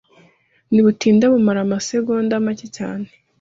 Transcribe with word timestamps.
ntibutinda 0.71 1.25
bumara 1.33 1.59
amasegonda 1.65 2.33
make 2.45 2.67
cyane. 2.77 3.07